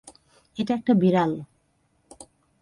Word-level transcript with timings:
এটা 0.57 0.73
একটা 0.73 0.93
বিড়াল। 0.93 1.31